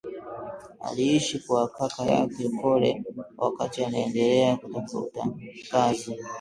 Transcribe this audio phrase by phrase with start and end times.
[0.79, 3.03] aliishi kwa kaka yake Kole
[3.37, 5.27] wakati anaendelea kutafuta
[5.71, 6.15] kazi